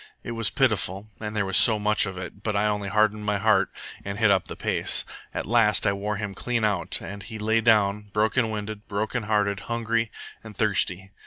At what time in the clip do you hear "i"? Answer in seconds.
1.75-1.77, 2.55-2.65, 5.85-5.93